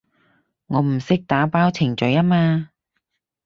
[0.65, 2.71] 我唔識打包程序吖嘛